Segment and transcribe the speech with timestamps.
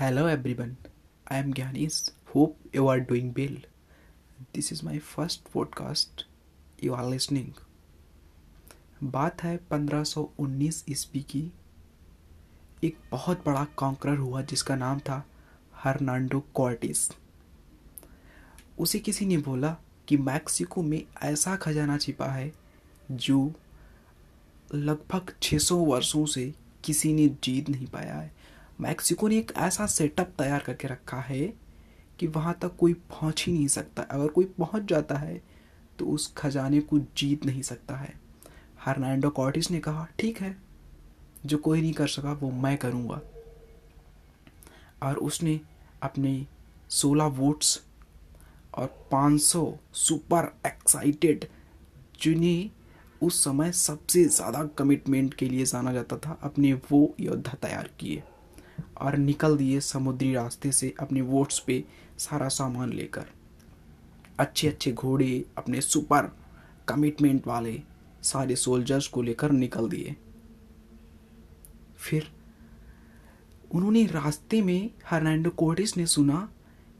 [0.00, 0.76] Hello everyone
[1.32, 3.64] I am Gyanis hope you are doing well
[4.54, 6.26] this is my first podcast
[6.84, 7.52] you are listening
[9.02, 11.52] बात है 1519 ईस्वी की।
[12.84, 15.26] एक बहुत बड़ा कॉन्करर हुआ, जिसका नाम था
[15.74, 17.10] हर्नांडो कॉर्टिस।
[18.78, 19.76] उसे किसी ने बोला
[20.08, 22.52] कि मैक्सिको में ऐसा खजाना छिपा है,
[23.10, 23.52] जो
[24.74, 26.54] लगभग 600 वर्षों से
[26.84, 28.39] किसी ने जीत नहीं पाया है।
[28.80, 31.40] मैक्सिको ने एक ऐसा सेटअप तैयार करके रखा है
[32.18, 35.40] कि वहाँ तक कोई पहुँच ही नहीं सकता। अगर कोई पहुँच जाता है
[35.98, 38.14] तो उस खजाने को जीत नहीं सकता है।
[38.80, 40.56] हर्नांडो कॉर्टिस ने कहा, ठीक है,
[41.46, 43.20] जो कोई नहीं कर सका, वो मैं करूँगा।
[45.02, 45.60] और उसने
[46.02, 46.46] अपने
[46.90, 47.80] 16 वोट्स
[48.74, 49.62] और 500
[49.94, 51.44] सुपर एक्साइटेड,
[52.22, 52.70] जिन्हें
[53.22, 58.22] उस समय सबसे ज़्यादा कमिटमेंट के लिए जाना जाता था, अपने वो योद्धा तैयार किए।
[58.98, 61.84] और निकल दिए समुद्री रास्ते से अपने वोट्स पे
[62.18, 63.24] सारा सामान लेकर।
[64.38, 66.30] अच्छे अच्छे घोड़े, अपने सुपर
[66.88, 67.82] कमिटमेंट वाले
[68.22, 70.16] सारे सोल्जर्स को लेकर निकल दिए।
[71.96, 72.30] फिर
[73.72, 76.52] उन्होंने रास्ते में हर्नांडो कोर्टिस ने सुना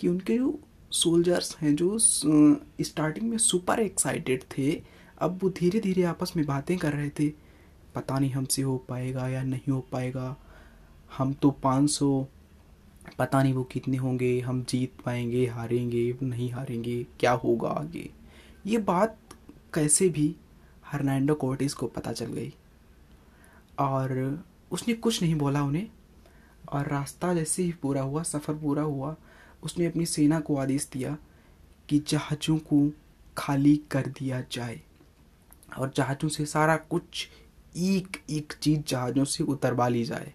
[0.00, 0.58] कि उनके जो
[0.90, 4.82] सोल्जर्स हैं, जो स्टार्टिंग में सुपर एक्साइटेड थे,
[5.18, 7.28] अब वो धीरे धीरे आपस में बातें कर रहे थे।
[7.94, 10.36] पता नहीं हमसे हो पाएगा या नहीं हो पाएगा।
[11.18, 12.28] हम तो 500
[13.18, 18.10] पता नहीं वो कितने होंगे, हम जीत पाएँगे, हारेंगे, नहीं हारेंगे, क्या होगा आगे?
[18.66, 19.18] ये बात
[19.74, 20.36] कैसे भी
[20.86, 22.54] हर्नांडो कोर्टिस को पता चल गई।
[23.78, 24.40] और
[24.70, 25.90] उसने कुछ नहीं बोला उन्हें।
[26.72, 29.16] और रास्ता जैसे ही पूरा हुआ, सफ़र पूरा हुआ,
[29.62, 31.18] उसने अपनी सेना को आदेश दिया
[31.88, 32.92] कि जहाज़ों को
[33.38, 34.80] खाली कर दिया जाए।
[35.78, 37.28] और जहाज़ों से सारा कुछ
[37.76, 40.34] एक एक चीज़ जहाज़ों से उतरवा ली जाए।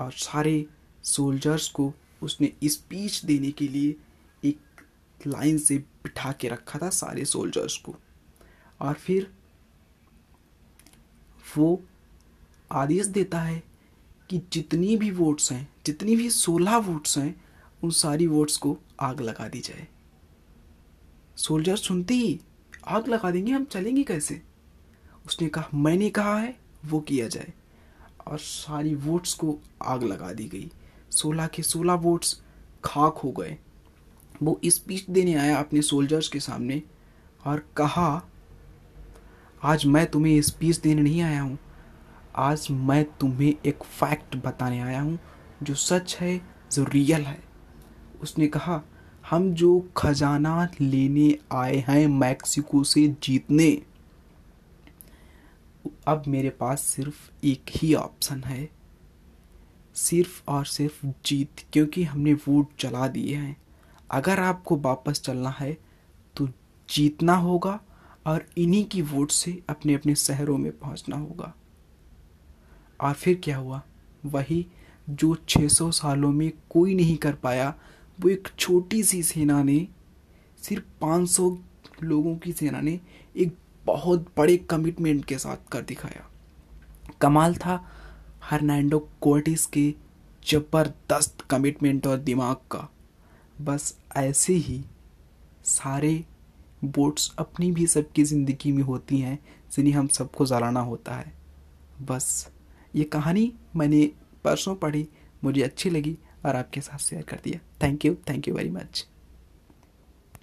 [0.00, 0.66] और सारे
[1.02, 3.96] सोल्जर्स को उसने स्पीच देने के लिए
[4.44, 4.58] एक
[5.26, 7.96] लाइन से बिठा के रखा था सारे सोल्जर्स को।
[8.80, 9.34] और फिर
[11.58, 11.82] वो
[12.72, 13.62] आदेश देता है
[14.30, 17.44] कि जितनी भी वोट्स हैं, जितनी भी सोलह वोट्स हैं,
[17.82, 19.88] उन सारी वोट्स को आग लगा दी जाए।
[21.36, 22.40] सोल्जर सुनते ही
[22.84, 24.42] आग लगा देंगे, हम चलेंगे कैसे?
[25.26, 27.52] उसने कहा, मैंने कहा है, वो किया जाए।
[28.26, 30.70] और सारी वोट्स को आग लगा दी गई।
[31.10, 32.42] सोलह के सोलह वोट्स
[32.84, 33.58] खाक हो गए।
[34.42, 36.82] वो स्पीच देने आया अपने सोल्जर्स के सामने
[37.46, 38.22] और कहा,
[39.62, 41.58] आज मैं तुम्हें स्पीच देने नहीं आया हूँ।
[42.36, 45.18] आज मैं तुम्हें एक फैक्ट बताने आया हूँ,
[45.62, 46.40] जो सच है,
[46.72, 47.42] जो रियल है।
[48.22, 48.82] उसने कहा,
[49.30, 53.82] हम जो खजाना लेने आए हैं, मैक्सिको से जीतने
[56.06, 58.70] अब मेरे पास सिर्फ़ एक ही ऑप्शन है।
[59.94, 63.56] सिर्फ़ और सिर्फ़ जीत, क्योंकि हमने वोट चला दिए हैं।
[64.10, 65.78] अगर आपको वापस चलना है
[66.36, 66.48] तो
[66.90, 67.80] जीतना होगा
[68.26, 71.54] और इन्हीं की वोट से अपने अपने शहरों में पहुँचना होगा।
[73.00, 73.82] और फिर क्या हुआ?
[74.24, 74.66] वही
[75.10, 77.74] जो 600 सालों में कोई नहीं कर पाया,
[78.20, 79.88] वो एक छोटी सी सेना ने,
[80.58, 81.58] सिर्फ़ 500
[82.02, 83.00] लोगों की सेना ने
[83.36, 83.56] एक
[83.90, 86.26] बहुत बड़े कमिटमेंट के साथ कर दिखाया।
[87.20, 87.74] कमाल था
[88.44, 89.92] हर्नांडो कोर्टिस के
[90.42, 92.88] ज़बरदस्त कमिटमेंट और दिमाग का।
[93.60, 94.84] बस ऐसे ही
[95.64, 96.12] सारे
[96.84, 99.38] बोट्स अपनी भी सबकी ज़िंदगी में होती हैं,
[99.72, 101.32] जिन्हें हम सबको जलाना होता है।
[102.02, 102.48] बस
[102.94, 104.10] ये कहानी मैंने
[104.44, 105.06] परसों पढ़ी,
[105.44, 109.06] मुझे अच्छी लगी और आपके साथ शेयर कर दिया। Thank you thank you very much